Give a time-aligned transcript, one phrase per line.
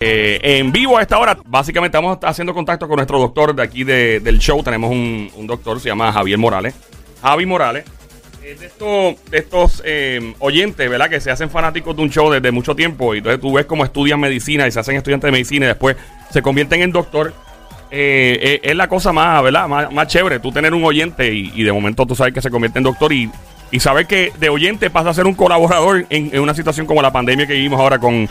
[0.00, 3.82] Eh, en vivo a esta hora, básicamente estamos haciendo contacto con nuestro doctor de aquí
[3.82, 4.62] de- del show.
[4.62, 6.74] Tenemos un, un doctor, se llama Javier Morales.
[7.20, 7.84] Javi Morales.
[8.44, 8.56] Eh,
[9.30, 11.10] de estos, eh, oyentes, ¿verdad?
[11.10, 13.12] Que se hacen fanáticos de un show desde mucho tiempo.
[13.14, 15.96] Y entonces tú ves cómo estudian medicina y se hacen estudiantes de medicina y después
[16.30, 17.34] se convierten en doctor.
[17.90, 19.66] Eh, es la cosa más, ¿verdad?
[19.66, 20.38] Más, más chévere.
[20.38, 23.12] Tú tener un oyente y, y de momento tú sabes que se convierte en doctor
[23.12, 23.28] y,
[23.70, 27.02] y saber que de oyente pasa a ser un colaborador en, en una situación como
[27.02, 28.28] la pandemia que vivimos ahora con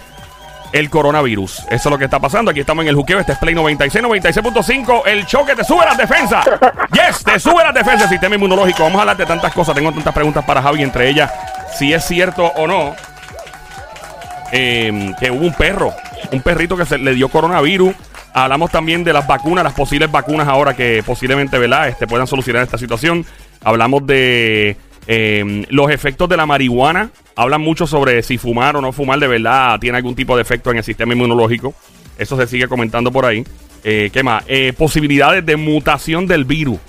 [0.73, 1.59] el coronavirus.
[1.69, 2.51] Eso es lo que está pasando.
[2.51, 3.19] Aquí estamos en el juqueo.
[3.19, 5.03] Este es Play 96, 96.5.
[5.05, 6.45] El show que te sube las defensas.
[6.91, 8.09] Yes, te sube las defensas.
[8.09, 8.83] Sistema inmunológico.
[8.83, 9.75] Vamos a hablar de tantas cosas.
[9.75, 10.81] Tengo tantas preguntas para Javi.
[10.83, 11.31] Entre ellas,
[11.77, 12.95] si es cierto o no
[14.51, 15.93] eh, que hubo un perro,
[16.31, 17.93] un perrito que se le dio coronavirus.
[18.33, 21.87] Hablamos también de las vacunas, las posibles vacunas ahora que posiblemente, ¿verdad?
[21.87, 23.25] Este, puedan solucionar esta situación.
[23.63, 27.11] Hablamos de eh, los efectos de la marihuana.
[27.35, 30.71] Hablan mucho sobre si fumar o no fumar de verdad tiene algún tipo de efecto
[30.71, 31.73] en el sistema inmunológico.
[32.17, 33.43] Eso se sigue comentando por ahí.
[33.83, 34.43] Eh, ¿Qué más?
[34.47, 36.79] Eh, posibilidades de mutación del virus.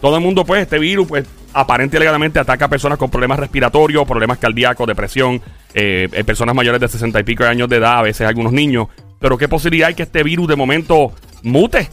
[0.00, 3.38] Todo el mundo, pues, este virus, pues, aparente y alegadamente ataca a personas con problemas
[3.38, 5.42] respiratorios, problemas cardíacos, depresión,
[5.74, 8.52] eh, eh, personas mayores de 60 y pico de años de edad, a veces algunos
[8.52, 8.88] niños.
[9.18, 11.88] Pero qué posibilidad hay que este virus de momento mute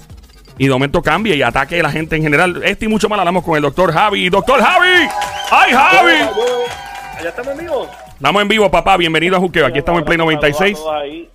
[0.57, 2.61] y de momento cambie y ataque a la gente en general.
[2.63, 4.29] Este y mucho más hablamos con el doctor Javi.
[4.29, 5.07] ¡Doctor Javi!
[5.51, 6.13] ¡Ay, Javi!
[7.17, 7.89] Allá estamos amigos.
[8.13, 8.97] Estamos en vivo, papá.
[8.97, 9.65] Bienvenido a Juqueo.
[9.67, 10.79] Aquí estamos en Play 96.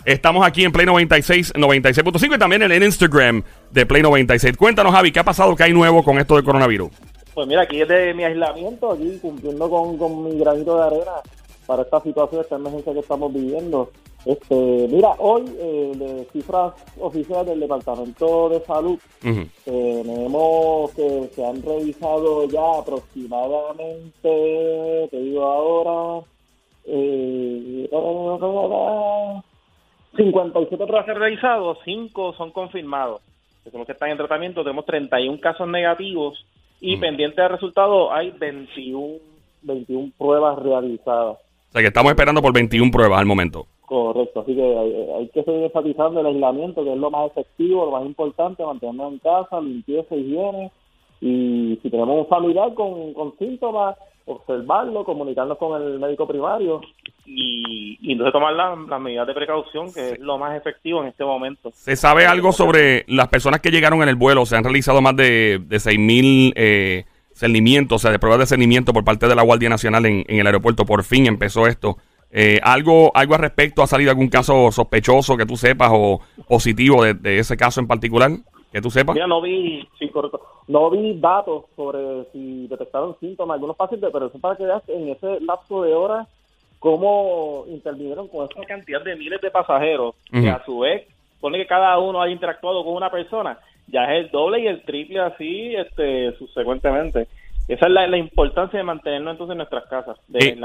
[0.05, 4.57] Estamos aquí en Play 96, 96.5 y también en el Instagram de Play 96.
[4.57, 5.55] Cuéntanos, Javi, ¿qué ha pasado?
[5.55, 6.91] ¿Qué hay nuevo con esto del coronavirus?
[7.35, 11.13] Pues mira, aquí es de mi aislamiento, aquí cumpliendo con, con mi granito de arena
[11.67, 13.91] para esta situación, esta emergencia que estamos viviendo.
[14.25, 14.55] Este,
[14.89, 18.99] mira, hoy eh, de cifras oficiales del Departamento de Salud
[19.65, 26.25] tenemos que se han revisado ya aproximadamente, te digo ahora,
[26.85, 27.89] eh,
[30.17, 33.23] 57 pruebas se han realizado, 5 son confirmados.
[33.65, 36.45] Tenemos que están en tratamiento, tenemos 31 casos negativos
[36.81, 37.01] y Mm.
[37.01, 39.19] pendiente de resultados hay 21,
[39.63, 41.37] 21 pruebas realizadas.
[41.39, 43.67] O sea que estamos esperando por 21 pruebas al momento.
[43.93, 47.85] Correcto, así que hay, hay que seguir enfatizando el aislamiento, que es lo más efectivo,
[47.85, 50.71] lo más importante, mantenernos en casa, limpieza, higiene,
[51.21, 56.81] y si tenemos un familiar con, con síntomas, observarlo, comunicarnos con el médico primario
[57.27, 61.09] y, y entonces tomar la- las medidas de precaución, que es lo más efectivo en
[61.09, 61.71] este momento.
[61.75, 64.47] ¿Se sabe algo sobre las personas que llegaron en el vuelo?
[64.47, 67.05] Se han realizado más de, de 6.000 eh,
[67.35, 70.39] cernimientos, o sea, de pruebas de cernimiento por parte de la Guardia Nacional en, en
[70.41, 70.87] el aeropuerto.
[70.87, 71.99] Por fin empezó esto.
[72.35, 73.83] Eh, ¿algo, ¿Algo al respecto?
[73.83, 77.87] ¿Ha salido algún caso sospechoso que tú sepas o positivo de, de ese caso en
[77.87, 78.31] particular?
[78.73, 79.15] Que tú sepas.
[79.15, 80.41] Mira, no vi, sí, correcto.
[80.67, 85.11] no vi datos sobre si detectaron síntomas algunos pacientes, pero eso para que veas en
[85.11, 86.27] ese lapso de horas
[86.79, 90.49] cómo intervinieron con esa cantidad de miles de pasajeros, que Ujú.
[90.51, 91.07] a su vez,
[91.41, 94.83] pone que cada uno haya interactuado con una persona, ya es el doble y el
[94.85, 97.29] triple así este subsecuentemente.
[97.69, 100.57] Esa es la, la importancia de mantenernos entonces en nuestras casas, de Eh.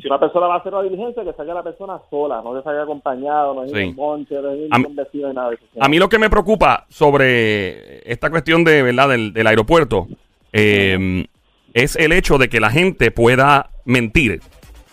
[0.00, 2.62] Si una persona va a hacer la diligencia, que salga la persona sola, no que
[2.62, 3.78] salga acompañado, no es Sí.
[3.84, 5.64] un monche, no es un nada de eso.
[5.80, 10.06] A mí lo que me preocupa sobre esta cuestión de verdad del, del aeropuerto
[10.52, 11.26] eh,
[11.74, 14.40] es el hecho de que la gente pueda mentir.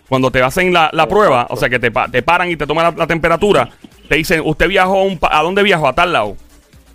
[0.10, 2.86] Cuando te hacen la, la prueba, o sea que te, te paran y te toman
[2.86, 3.68] la, la temperatura,
[4.08, 6.36] te dicen, usted viajó a, un pa- a dónde viajó, a tal lado.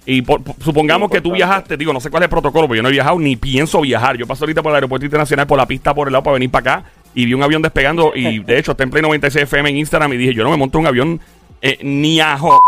[0.06, 2.82] Y por- supongamos que tú viajaste, digo, no sé cuál es el protocolo, porque yo
[2.82, 4.16] no he viajado ni pienso viajar.
[4.16, 6.50] Yo paso ahorita por el aeropuerto internacional, por la pista, por el lado, para venir
[6.50, 6.90] para acá.
[7.14, 8.12] Y vi un avión despegando.
[8.14, 10.12] Y de hecho, está en Play 96 FM en Instagram.
[10.12, 11.20] Y dije, yo no me monto un avión
[11.60, 12.60] eh, ni a jo-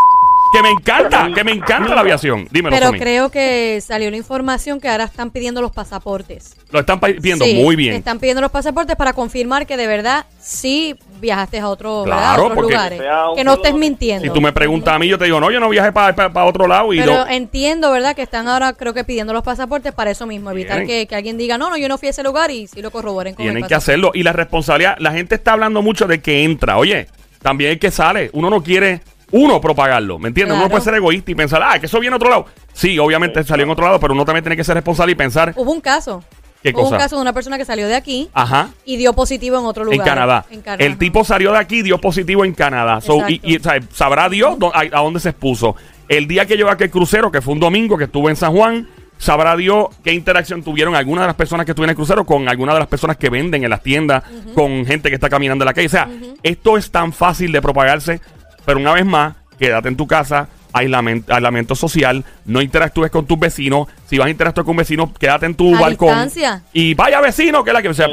[0.55, 2.47] Que me encanta, que me encanta la aviación.
[2.51, 2.99] Dímelo, Pero Tommy.
[3.01, 6.55] creo que salió la información que ahora están pidiendo los pasaportes.
[6.71, 7.95] Lo están Sí, muy bien.
[7.95, 12.19] Están pidiendo los pasaportes para confirmar que de verdad sí viajaste a, otro, ¿verdad?
[12.19, 12.99] Claro, a otros porque- lugares.
[13.01, 14.23] Sea un Que no estés mintiendo.
[14.25, 16.69] Si tú me preguntas a mí, yo te digo, no, yo no viajé para otro
[16.69, 16.93] lado.
[16.93, 18.15] Y Pero entiendo, ¿verdad?
[18.15, 20.53] Que están ahora creo que pidiendo los pasaportes para eso mismo.
[20.53, 20.87] Evitar Tienen.
[20.87, 22.93] que, que alguien diga, no, no, yo no fui a ese lugar y si lo
[22.93, 23.91] corroboren con el Tienen que pasaporte.
[23.93, 24.11] hacerlo.
[24.15, 26.77] Y la responsabilidad, la gente está hablando mucho de que entra.
[26.79, 27.09] Oye,
[27.43, 28.31] también el que sale.
[28.33, 29.01] Uno no quiere,
[29.37, 30.19] uno, propagarlo.
[30.21, 30.57] ¿Me entiendes?
[30.57, 32.47] Uno puede ser egoísta y pensar, ah, que eso viene a otro lado.
[32.73, 35.53] Sí, obviamente salió en otro lado, pero uno también tiene que ser responsable y pensar,
[35.57, 36.23] Hubo un caso.
[36.63, 36.95] ¿Qué Hubo cosa?
[36.95, 38.71] un caso de una persona que salió de aquí ajá.
[38.85, 39.99] y dio positivo en otro lugar.
[39.99, 40.47] En Canadá.
[40.51, 40.85] En Canadá.
[40.85, 43.01] El tipo salió de aquí, dio positivo en Canadá.
[43.01, 43.59] So, y, y,
[43.93, 45.75] sabrá Dios a, a dónde se expuso.
[46.09, 48.89] El día que llegó aquel crucero, que fue un domingo, que estuvo en San Juan,
[49.19, 52.49] sabrá Dios qué interacción tuvieron algunas de las personas que estuvieron en el crucero con
[52.49, 54.23] algunas de las personas que venden en las tiendas,
[54.55, 55.87] con gente que está caminando en la calle.
[55.87, 56.09] O sea,
[56.43, 58.21] esto es tan fácil de propagarse,
[58.65, 60.49] pero una vez más, quédate en tu casa.
[60.77, 63.87] Aislamiento, aislamiento social, no interactúes con tus vecinos.
[64.07, 66.09] Si vas a interactuar con vecinos, quédate en tu A balcón.
[66.09, 66.63] distancia.
[66.73, 67.89] Y vaya vecino, que es la que.
[67.91, 68.09] O sea,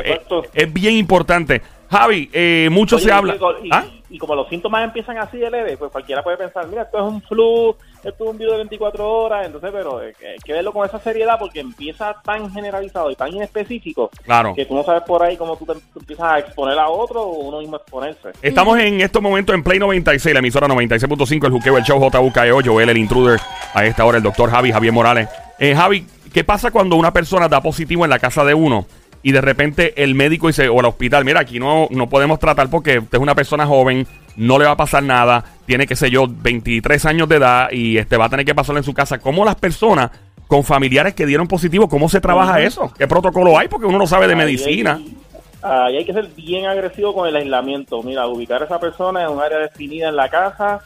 [0.54, 1.64] es bien importante.
[1.92, 3.36] Javi, eh, mucho Oye, se habla.
[3.62, 3.84] Y, ¿Ah?
[4.10, 7.04] y como los síntomas empiezan así de leve, pues cualquiera puede pensar, mira, esto es
[7.04, 10.72] un flu, esto es un virus de 24 horas, entonces, pero eh, hay que verlo
[10.72, 14.54] con esa seriedad porque empieza tan generalizado y tan inespecífico Claro.
[14.56, 17.22] que tú no sabes por ahí cómo tú te tú empiezas a exponer a otro
[17.24, 18.30] o uno mismo exponerse.
[18.42, 22.62] Estamos en estos momentos en Play 96, la emisora 96.5, el juqueo, el show JUKEO,
[22.64, 23.40] Joel, el intruder.
[23.74, 25.28] A esta hora, el doctor Javi, Javier Morales.
[25.60, 28.86] Eh, Javi, ¿qué pasa cuando una persona da positivo en la casa de uno
[29.24, 32.70] y de repente el médico dice, o el hospital, mira, aquí no, no podemos tratar
[32.70, 36.10] porque usted es una persona joven, no le va a pasar nada, tiene, qué sé
[36.10, 39.20] yo, 23 años de edad y este va a tener que pasarlo en su casa?
[39.20, 40.10] ¿Cómo las personas
[40.48, 42.92] con familiares que dieron positivo, cómo se trabaja eso?
[42.98, 43.68] ¿Qué protocolo hay?
[43.68, 44.96] Porque uno no sabe de Ahí medicina.
[44.96, 45.18] hay-
[45.64, 48.02] ahí hay que ser bien agresivo con el aislamiento.
[48.04, 50.80] Mira, ubicar a esa persona en un área definida en la casa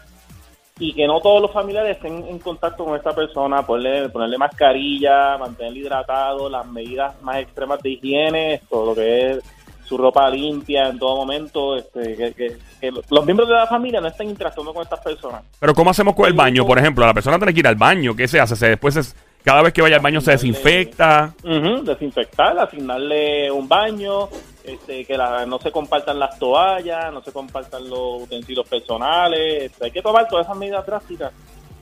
[0.77, 5.37] y que no todos los familiares estén en contacto con esta persona, ponerle, ponerle mascarilla,
[5.37, 9.39] mantenerle hidratado, las medidas más extremas de higiene, todo lo que es
[9.85, 14.01] su ropa limpia en todo momento, este, que, que- que los miembros de la familia
[14.01, 15.43] no estén interactuando con estas personas.
[15.59, 17.05] Pero ¿cómo hacemos con el baño, por ejemplo?
[17.05, 18.55] La persona tiene que ir al baño, ¿qué se hace?
[18.57, 21.33] Se, después es- cada vez que vaya al baño se desinfecta.
[21.43, 24.27] Ujú, desinfectar, asignarle un baño,
[24.67, 29.63] este, que la- no se compartan las toallas, no se compartan los utensilios personales.
[29.63, 31.31] este, hay que tomar todas esas medidas drásticas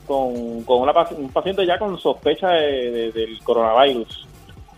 [0.06, 4.28] con, con una un paciente ya con sospecha de- de- del coronavirus.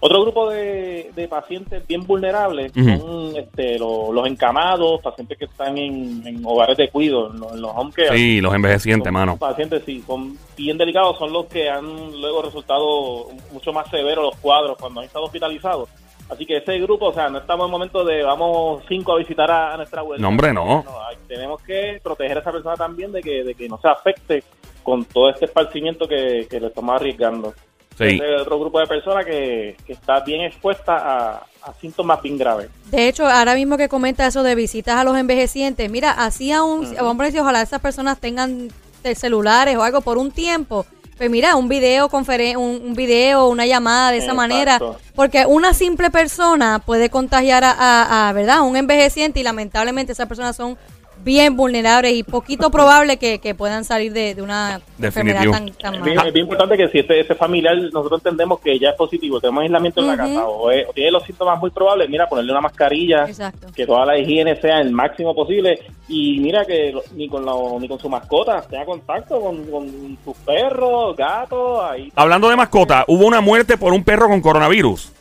[0.01, 5.75] Otro grupo de, de pacientes bien vulnerables son este, lo- los encamados, pacientes que están
[5.79, 8.15] en, en hogares de cuidado, en, los- en los home care.
[8.15, 9.37] Sí, los envejecientes, Son mano.
[9.37, 14.35] Pacientes, sí, son bien delicados, son los que han luego resultado mucho más severos los
[14.35, 15.89] cuadros cuando han estado hospitalizados.
[16.29, 19.49] Así que ese grupo, o sea, no estamos en momento de vamos cinco a visitar
[19.51, 20.21] a, a nuestra abuela.
[20.21, 20.83] No, hombre, no.
[21.07, 24.43] hay- tenemos que proteger a esa persona también de que, de que no se afecte
[24.83, 27.53] con todo este esparcimiento que, que le estamos arriesgando.
[27.97, 28.19] Sí.
[28.21, 32.69] Es otro grupo de personas que, que está bien expuesta a, a síntomas bien graves.
[32.91, 36.93] De hecho, ahora mismo que comenta eso de visitas a los envejecientes, mira, hacía un,
[36.95, 38.67] vamos a decir, ojalá esas personas tengan
[39.13, 40.85] celulares o algo por un tiempo.
[41.17, 44.35] Pues mira, un video, conferen un, un video, una llamada de esa Exacto.
[44.37, 44.79] manera,
[45.15, 48.57] porque una simple persona puede contagiar a, a, a, ¿verdad?
[48.57, 50.77] a un envejeciente y lamentablemente esas personas son
[51.23, 55.95] bien vulnerables y poquito probable que, que puedan salir de, de una enfermedad tan, tan
[55.95, 56.27] Es bien, mala.
[56.27, 59.63] es bien importante que si este, este familiar nosotros entendemos que ya es positivo, tenemos
[59.63, 62.61] aislamiento en la casa o, es- o tiene los síntomas muy probables, mira, ponerle una
[62.61, 63.67] mascarilla, Exacto.
[63.75, 67.53] que toda la higiene sea el máximo posible y mira que lo- ni con la-
[67.79, 72.11] ni con su mascota tenga contacto con, con sus perros, gatos, ahí.
[72.15, 75.11] Hablando de mascota, hubo una muerte por un perro con coronavirus.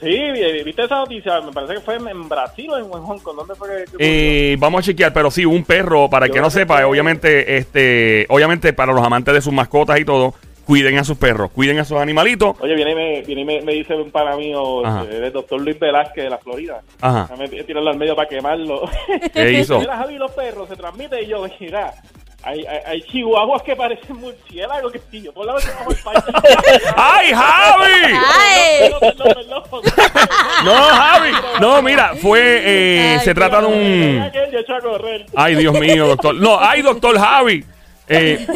[0.00, 3.36] Sí, vi- viste esa noticia, me parece que fue en, Brasil o en, Hong Kong,
[3.36, 3.84] ¿dónde fue que?
[3.98, 7.56] Eh, vamos a chequear, pero sí, un perro, para el que no que sepa, obviamente,
[7.56, 10.34] este, obviamente para los amantes de sus mascotas y todo,
[10.66, 12.56] cuiden a sus perros, cuiden a sus animalitos.
[12.60, 15.60] Oye, viene y me, viene y me, me dice un pana mío, este, el doctor
[15.60, 16.80] Luis Velázquez de la Florida.
[17.00, 17.34] Ajá.
[17.36, 18.88] T- tirarlo al medio para quemarlo.
[19.32, 19.78] ¿Qué hizo?
[19.80, 21.92] Mira, Javi, los perros se transmite y yo, mira,
[22.44, 25.96] hay, hay, hay chihuahuas que parecen murciélagos, que sí, yo por la vez que vamos
[25.96, 26.24] al país.
[26.96, 28.14] ¡Ay, Javi!
[30.64, 31.30] No, Javi.
[31.60, 34.30] No, mira, fue, eh, Ay, se trata de un...
[35.34, 36.34] Ay, Dios mío, doctor.
[36.34, 37.64] No, ay, doctor Javi.
[38.06, 38.46] Eh,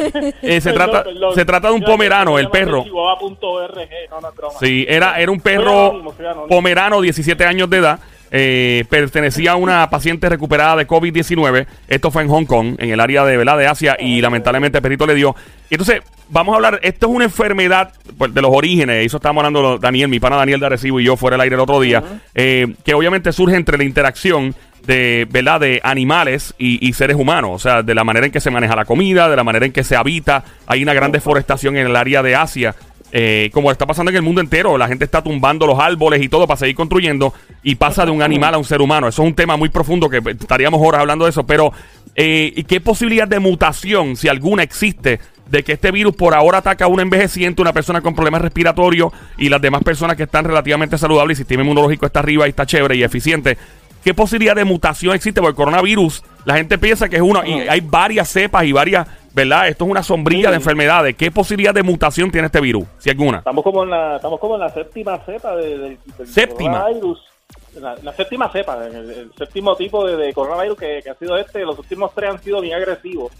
[0.42, 1.34] eh, se, Perdón, trata, perdón.
[1.34, 2.84] se trata de un pomerano, el perro.
[2.84, 4.50] No, no.
[4.60, 6.12] Sí, era, era un perro
[6.48, 7.98] pomerano, 17 años de edad.
[8.30, 11.66] Eh, pertenecía a una paciente recuperada de COVID-19.
[11.88, 13.58] Esto fue en Hong Kong, en el área de, ¿verdad?
[13.58, 15.34] de Asia, y lamentablemente el perrito le dio.
[15.70, 19.44] Y entonces, vamos a hablar, esto es una enfermedad pues, de los orígenes, eso estábamos
[19.44, 22.02] hablando Daniel, mi pana Daniel de Arecibo y yo fuera del aire el otro día,
[22.34, 24.54] eh, que obviamente surge entre la interacción
[24.86, 25.60] de, ¿verdad?
[25.60, 28.74] de animales y, y seres humanos, o sea, de la manera en que se maneja
[28.74, 30.44] la comida, de la manera en que se habita.
[30.66, 32.74] Hay una gran deforestación en el área de Asia.
[33.10, 36.28] Eh, como está pasando en el mundo entero, la gente está tumbando los árboles y
[36.28, 39.08] todo para seguir construyendo y pasa de un animal a un ser humano.
[39.08, 41.72] Eso es un tema muy profundo que pues, estaríamos horas hablando de eso, pero
[42.14, 46.58] eh, ¿y ¿qué posibilidad de mutación, si alguna existe, de que este virus por ahora
[46.58, 50.44] ataca a un envejeciente, una persona con problemas respiratorios y las demás personas que están
[50.44, 53.56] relativamente saludables y el sistema inmunológico está arriba y está chévere y eficiente?
[54.04, 55.40] ¿Qué posibilidad de mutación existe?
[55.40, 59.06] Porque el coronavirus, la gente piensa que es uno, y hay varias cepas y varias,
[59.38, 59.68] ¿verdad?
[59.68, 61.16] Esto es una sombrilla de enfermedades.
[61.16, 62.84] ¿Qué posibilidad de mutación tiene este virus?
[62.98, 63.38] Si alguna.
[63.38, 66.80] Estamos como en la, estamos como en la séptima cepa de, del- del Séptima.
[66.82, 67.24] coronavirus.
[67.80, 71.36] La, la séptima cepa, el, el séptimo tipo de, de coronavirus que, que ha sido
[71.36, 71.60] este.
[71.64, 73.32] Los últimos tres han sido bien agresivos.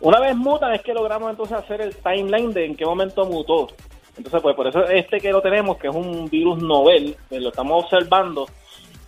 [0.00, 3.68] Una vez mutan es que logramos entonces hacer el timeline de en qué momento mutó.
[4.16, 7.50] Entonces, pues por eso este que lo tenemos, que es un virus novel, eh, lo
[7.50, 8.46] estamos observando.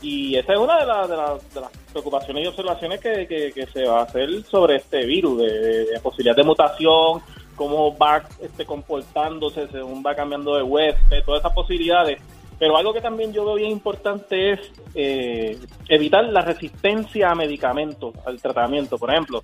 [0.00, 4.00] Y esa es una de, las- de, las- preocupaciones y observaciones que, que- se va
[4.00, 7.20] a hacer sobre este virus, de, de- de posibilidad de mutación,
[7.56, 12.20] cómo va este, comportándose según va cambiando de huésped, todas esas posibilidades.
[12.58, 14.60] Pero algo que también yo veo bien importante es
[14.94, 18.98] eh, evitar la resistencia a medicamentos, al tratamiento.
[18.98, 19.42] Por ejemplo,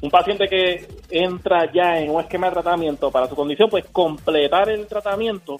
[0.00, 4.68] un paciente que entra ya en un esquema de tratamiento para su condición, pues completar
[4.68, 5.56] el tratamiento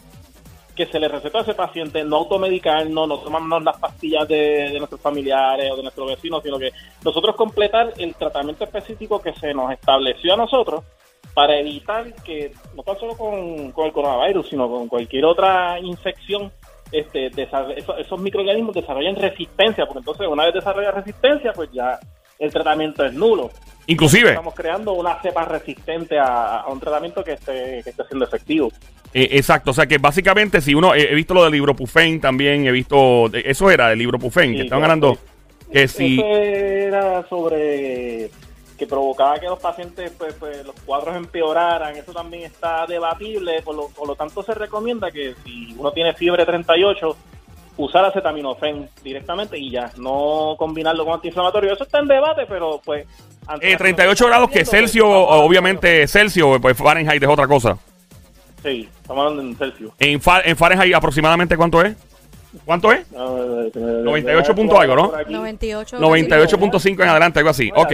[0.74, 4.78] que se le recetó a ese paciente, no automedicarnos, no tomarnos las pastillas de, de
[4.78, 6.70] nuestros familiares o de nuestros vecinos, sino que
[7.04, 10.84] nosotros completar el tratamiento específico que se nos estableció a nosotros
[11.34, 16.52] para evitar que, no tan solo con, con el coronavirus, sino con cualquier otra infección,
[16.90, 21.98] este, esos, esos microorganismos desarrollan resistencia, porque entonces una vez desarrolla resistencia, pues ya
[22.38, 23.50] el tratamiento es nulo.
[23.86, 28.24] Inclusive, Estamos creando una cepa resistente a, a un tratamiento que esté, que esté siendo
[28.24, 28.70] efectivo.
[29.12, 32.66] eh, exacto, o sea que básicamente si uno, eh, he visto lo del ibuprofén también,
[32.66, 35.18] he visto, eso era el ibuprofén, Sí, que estaban ganando,
[35.72, 38.30] que si, Eso era sobre
[38.78, 41.96] que provocaba que los pacientes, pues, pues, los cuadros empeoraran.
[41.96, 43.62] Eso también está debatible.
[43.62, 47.16] Por lo, por lo tanto, se recomienda que si uno tiene fiebre 38,
[47.76, 51.72] usar acetaminofén directamente y ya, no combinarlo con antiinflamatorio.
[51.72, 53.06] Eso está en debate, pero pues...
[53.60, 57.76] eh, la 38 grados que Celsius, obviamente Celsius, pues Fahrenheit es otra cosa.
[58.62, 59.92] Sí, estamos hablando en Celsius.
[59.98, 61.96] En, Fa- en Fahrenheit aproximadamente cuánto es?
[62.64, 63.06] ¿Cuánto es?
[63.12, 65.12] 98 punto algo, ¿no?
[65.28, 65.98] 98.
[65.98, 67.70] 98.5 en adelante, algo así.
[67.74, 67.92] Ok.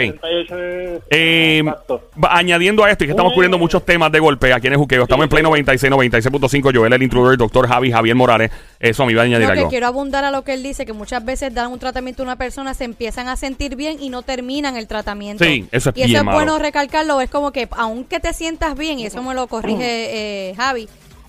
[1.10, 4.74] Eh, va- añadiendo a esto, y que estamos cubriendo muchos temas de golpe aquí en
[4.74, 8.50] el juqueo, estamos en Play 96, 96.5, Joel, el intruder, doctor Javi, Javier Morales.
[8.80, 9.70] Eso me iba a añadir No, que algo.
[9.70, 12.36] quiero abundar a lo que él dice, que muchas veces dan un tratamiento a una
[12.36, 15.44] persona, se empiezan a sentir bien y no terminan el tratamiento.
[15.44, 16.36] Sí, eso es Y eso es malo.
[16.36, 19.78] bueno recalcarlo, es como que aunque te sientas bien, y eso me lo corrige
[20.50, 20.88] eh, Javi,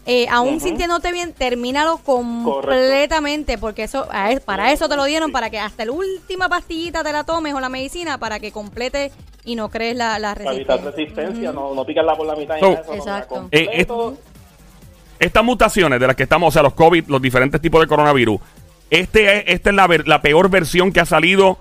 [0.10, 4.08] eh, aún sintiéndote bien, termínalo completamente, porque eso
[4.46, 7.60] para eso te lo dieron, para que hasta la última pastillita te la tomes o
[7.60, 9.12] la medicina, para que complete
[9.46, 11.24] y no crees la, la Para evitar resistencia.
[11.24, 12.60] resistencia, no, no picarla por la mitad.
[12.60, 13.36] So- eso, no, Exacto.
[13.36, 14.18] la completo.
[15.20, 18.40] Estas mutaciones de las que estamos, o sea, los COVID, los diferentes tipos de coronavirus,
[18.90, 21.58] este es, esta es la, ver- la peor versión que ha salido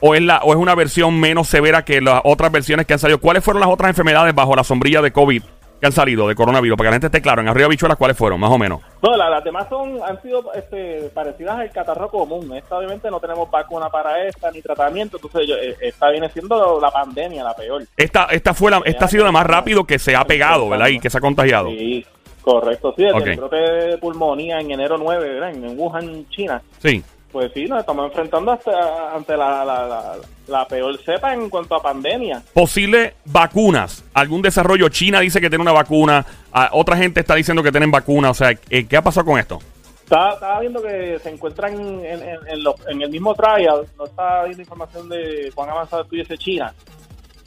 [0.00, 2.98] o es, la, o es una versión menos severa que las otras versiones que han
[2.98, 3.18] salido.
[3.20, 5.42] ¿Cuáles fueron las otras enfermedades bajo la sombrilla de COVID
[5.80, 6.76] que han salido de coronavirus?
[6.76, 8.38] Para que la gente esté claro, en arriba bichuelas, ¿cuáles fueron?
[8.38, 8.80] Más o menos.
[9.02, 12.54] No, la- las demás son, han sido este, parecidas al catarro común.
[12.54, 16.78] Esta obviamente no tenemos vacuna para esta ni tratamiento, entonces yo- eh, esta viene siendo
[16.80, 17.82] la pandemia, la peor.
[17.96, 20.88] Esta, esta fue la, esta ha sido la más rápido que se ha pegado, ¿verdad?
[20.88, 21.68] Y que se ha contagiado.
[21.70, 22.04] Sí,
[22.42, 22.92] correcto.
[22.96, 25.50] Sí, el brote de pulmonía en enero 9, ¿verdad?
[25.50, 26.60] En Wuhan, China.
[26.78, 27.02] Sí.
[27.32, 30.16] Pues sí, nos estamos enfrentando hasta, ante la, la, la,
[30.48, 32.42] la peor cepa en cuanto a pandemia.
[32.52, 34.02] Posibles vacunas.
[34.14, 34.88] Algún desarrollo.
[34.88, 36.26] China dice que tiene una vacuna.
[36.52, 38.30] ah, otra gente está diciendo que tienen vacuna.
[38.30, 39.60] O sea, ¿qué ha pasado con esto?
[40.02, 44.06] Estaba, estaba viendo que se encuentran en, en, en los- en el mismo trial, no
[44.06, 46.74] estaba viendo información de cuán avanzado estuviese China.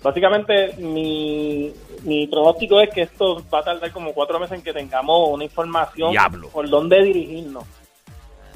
[0.01, 1.71] Básicamente, mi,
[2.03, 5.43] mi pronóstico es que esto va a tardar como cuatro meses en que tengamos una
[5.43, 6.49] información Diablo.
[6.49, 7.63] por dónde dirigirnos.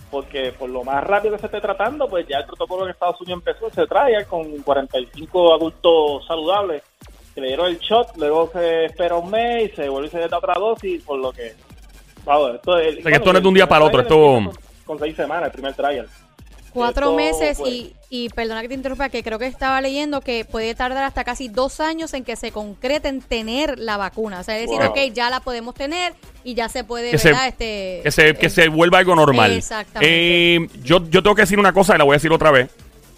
[0.09, 3.19] Porque por lo más rápido que se esté tratando, pues ya el protocolo en Estados
[3.21, 6.81] Unidos empezó ese trial con 45 adultos saludables
[7.35, 10.27] que le dieron el shot, luego se espera un mes y se vuelve y se
[10.27, 11.53] da otra dosis, por lo que...
[12.25, 14.51] Vamos, esto es, que esto no es de un día para otro, esto- Con,
[14.85, 16.07] con seis semanas, el primer trial.
[16.77, 20.45] Cuatro meses pues, y, y perdona que te interrumpa, que creo que estaba leyendo que
[20.45, 24.39] puede tardar hasta casi dos años en que se concrete en tener la vacuna.
[24.39, 24.91] O sea, es decir, Wow.
[24.91, 28.45] ok, ya la podemos tener y ya se puede, Que se- este, Que se, que
[28.45, 29.51] eh, se vuelva algo normal.
[29.51, 30.55] Exactamente.
[30.55, 32.69] Eh, yo, yo tengo que decir una cosa y la voy a decir otra vez.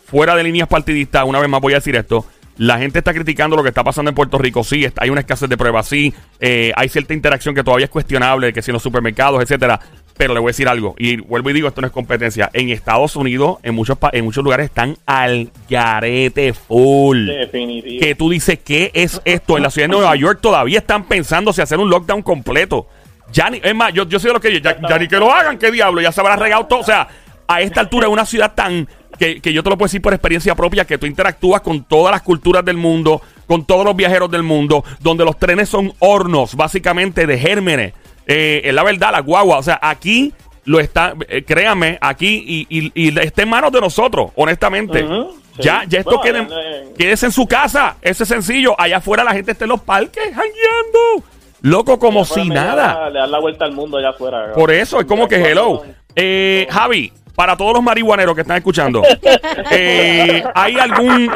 [0.06, 2.26] Fuera de líneas partidistas, una vez más voy a decir esto.
[2.58, 4.66] La gente está criticando lo que está pasando en Puerto Rico.
[4.66, 5.88] Sí, está- hay una escasez de pruebas.
[5.88, 9.80] Sí, eh, hay cierta interacción que todavía es cuestionable, que si en los supermercados, etcétera.
[10.20, 12.50] Pero le voy a decir algo, y vuelvo y digo, esto no es competencia.
[12.52, 17.26] En Estados Unidos, en muchos, pa- en muchos lugares están al garete full.
[17.26, 18.02] Definitivo.
[18.06, 19.56] que tú dices, ¿qué es esto?
[19.56, 22.88] En la ciudad de Nueva York todavía están pensando si hacer un lockdown completo.
[23.32, 25.32] Ya ni, es más, yo, yo sé lo que yo, ya, ya ni que lo
[25.32, 26.80] hagan, qué diablo, ya se habrá regado todo.
[26.82, 27.08] O sea,
[27.48, 30.14] a esta altura es una ciudad tan que, que yo te lo puedo decir por
[30.14, 34.30] experiencia propia, que tú interactúas con todas las culturas del mundo, con todos los viajeros
[34.30, 37.94] del mundo, donde los trenes son hornos, básicamente, de gérmenes.
[38.32, 39.58] Eh, es la verdad, la guagua.
[39.58, 40.32] O sea, aquí
[40.66, 45.00] lo está, eh, créanme, aquí y, y, y está en manos de nosotros, honestamente.
[45.00, 45.64] Sí.
[45.64, 47.98] Ya, ya esto Bueno, quede, eh, quédese en su casa.
[48.02, 48.80] Eso es sencillo.
[48.80, 51.26] Allá afuera la gente está en los parques, jangueando.
[51.62, 52.76] Loco, como si nada.
[52.94, 54.54] da- Le dan la vuelta al mundo allá afuera.
[54.54, 55.82] Por eso, es como que hello.
[56.16, 59.02] Eh, Javi, para todos los marihuaneros que están escuchando,
[59.72, 61.30] eh, ¿hay algún...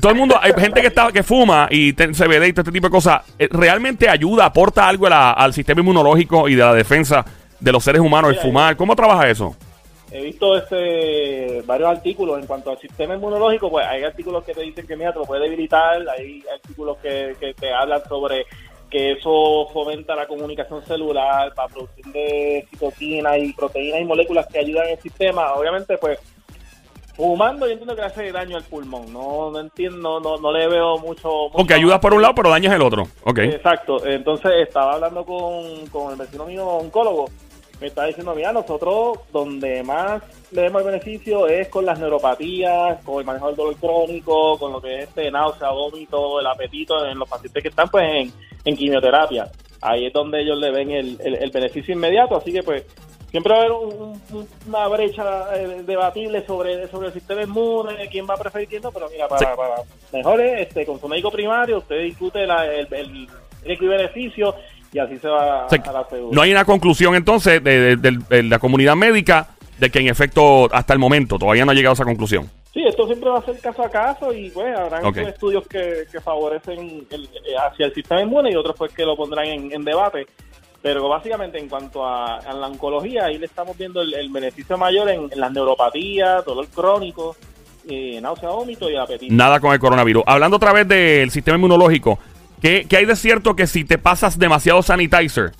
[0.00, 2.72] todo el mundo, hay gente que está que fuma y te- CBD y todo este
[2.72, 6.62] tipo de cosas, eh, ¿realmente ayuda, aporta algo a la- al sistema inmunológico y de
[6.62, 7.24] la defensa
[7.58, 8.76] de los seres humanos el fumar?
[8.76, 9.56] ¿Cómo trabaja eso?
[10.12, 14.62] He visto este, varios artículos en cuanto al sistema inmunológico, pues hay artículos que te
[14.62, 18.44] dicen que mira, te lo puede debilitar, hay artículos que, que te hablan sobre
[18.90, 24.58] que eso fomenta la comunicación celular para producción de citoquinas y proteínas y moléculas que
[24.58, 25.52] ayudan el sistema.
[25.54, 26.18] Obviamente, pues
[27.20, 29.12] fumando yo entiendo que hace daño al pulmón.
[29.12, 31.50] No, no entiendo, no, no le veo mucho...
[31.52, 33.06] Porque ayudas por un lado, pero dañas el otro.
[33.24, 33.38] Ok.
[33.38, 34.04] Exacto.
[34.06, 37.26] Entonces estaba hablando con, con el vecino mío oncólogo.
[37.80, 43.02] Me está diciendo, mira, nosotros donde más le vemos el beneficio es con las neuropatías,
[43.04, 47.06] con el manejo del dolor crónico, con lo que es este náusea, vómito, el apetito
[47.06, 48.32] en los pacientes que están pues en,
[48.66, 49.50] en quimioterapia.
[49.80, 52.36] Ahí es donde ellos le ven el, el, el beneficio inmediato.
[52.36, 52.84] Así que pues
[53.30, 58.08] siempre va a haber un- un- una brecha eh, debatible sobre, sobre el sistema inmune,
[58.10, 59.46] quién va a preferir quién no, pero mira, para, Sí.
[59.56, 59.74] para
[60.12, 63.28] mejor es, este, con su médico primario, usted discute la- el, el
[63.64, 64.54] y beneficio
[64.92, 66.34] y así se va O sea, a la segura.
[66.34, 70.08] no hay una conclusión entonces de, de- de- de la comunidad médica de que en
[70.08, 72.50] efecto hasta el momento todavía no ha llegado a esa conclusión.
[72.72, 76.20] Sí, esto siempre va a ser caso a caso y pues habrán estudios que, que
[76.20, 79.84] favorecen el- eh, hacia el sistema inmune y otros pues que lo pondrán en, en
[79.84, 80.26] debate.
[80.82, 84.78] Pero básicamente en cuanto a, a la oncología, ahí le estamos viendo el, el beneficio
[84.78, 87.36] mayor en, en las neuropatías, dolor crónico,
[87.88, 89.34] eh, náusea, vómito y apetito.
[89.34, 90.22] Nada con el coronavirus.
[90.26, 92.18] Hablando otra vez del sistema inmunológico,
[92.62, 95.52] ¿qué, qué hay de cierto que si te pasas demasiado sanitizer,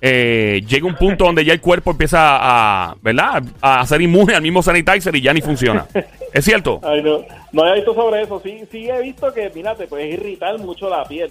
[0.00, 3.44] eh, llega un punto donde ya el cuerpo empieza a, ¿verdad?
[3.62, 5.86] A ser inmune al mismo sanitizer y ya ni funciona?
[6.32, 6.80] ¿Es cierto?
[6.82, 7.20] Ay, no,
[7.52, 8.40] no había visto sobre eso.
[8.44, 11.30] Sí, sí he visto que, mira, te puedes irritar mucho la piel.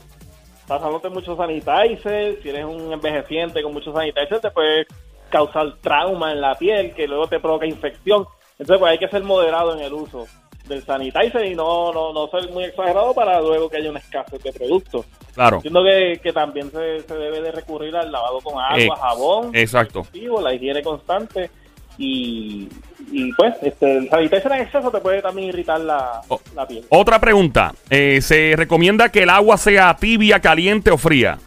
[0.68, 4.86] Pasándote mucho sanitizer, si eres un envejeciente con mucho sanitizer, te puede
[5.30, 8.26] causar trauma en la piel que luego te provoca infección.
[8.60, 10.26] Entonces, pues hay que ser moderado en el uso
[10.68, 14.42] del sanitizer y no, no, no ser muy exagerado para luego que haya una escasez
[14.42, 15.06] de productos.
[15.34, 15.58] Claro.
[15.58, 19.50] Entiendo que, que también se, se debe de recurrir al lavado con agua, Eh, jabón,
[19.54, 20.06] exacto.
[20.42, 21.50] la higiene constante
[21.98, 22.68] y,
[23.12, 26.40] y pues este, sanitizer en exceso te puede también irritar la, Oh.
[26.56, 26.84] la piel.
[26.90, 27.74] Otra pregunta.
[27.90, 31.38] Eh, ¿Se recomienda que el agua sea tibia, caliente o fría?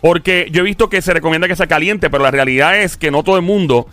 [0.00, 3.10] Porque yo he visto que se recomienda que sea caliente, pero la realidad es que
[3.10, 3.86] no todo el mundo,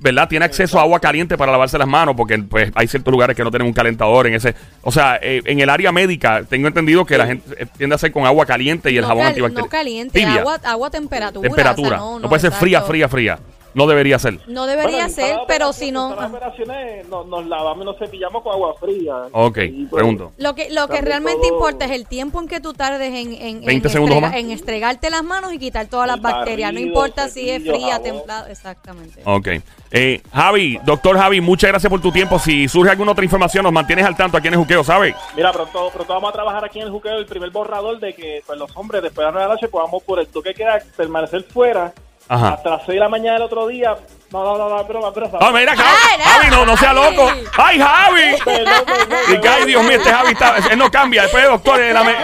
[0.00, 0.28] ¿verdad?
[0.28, 3.42] Tiene acceso a agua caliente para lavarse las manos, porque pues hay ciertos lugares que
[3.42, 4.54] no tienen un calentador en ese...
[4.82, 7.96] O sea, eh, en el área médica tengo entendido que la gente eh, tiende a
[7.96, 9.64] hacer con agua caliente y el no, jabón cal- antibacterial.
[9.64, 11.48] no caliente, Tibia, agua, agua temperatura.
[11.48, 12.02] temperatura.
[12.04, 13.38] o sea, no, puede ser fría, fría, fría.
[13.74, 14.38] No debería ser.
[14.48, 16.14] No debería Bueno, ser, pero si en no...
[16.14, 19.14] cada operaciones nos, nos lavamos y nos cepillamos con agua fría.
[19.32, 20.32] Ok, Y, pues, pregunto.
[20.38, 23.32] Lo que, lo que realmente todo- importa es el tiempo en que tú tardes en,
[23.34, 24.36] en, 20 en, segundos estrega- más.
[24.36, 26.72] en estregarte las manos y quitar todas las bacterias.
[26.72, 28.02] No importa si es fría, jabón.
[28.02, 29.22] templada, exactamente.
[29.24, 29.48] Ok.
[29.92, 32.38] Eh, Javi, doctor Javi, muchas gracias por tu tiempo.
[32.38, 35.14] Si surge alguna otra información, nos mantienes al tanto aquí en el Juqueo, ¿sabes?
[35.36, 38.42] Mira, pronto, pronto vamos a trabajar aquí en el juqueo el primer borrador de que
[38.46, 40.54] pues, los hombres después de las 9 de la noche podamos por el toque que
[40.64, 41.92] queda permanecer fuera
[42.30, 42.50] Ajá.
[42.50, 43.96] hasta las 6 de la mañana del otro día.
[44.32, 45.38] No, no, no, no, broma, broma.
[45.40, 45.88] Ah, mira, Javi,
[46.18, 47.28] no, Javi, no, no sea loco.
[47.56, 48.36] ¡Ay, Javi!
[48.44, 48.84] Perdón,
[49.32, 51.22] Y que, ay, Dios mío, este Javi está, él no cambia.
[51.22, 52.14] Después, doctor, él la me-.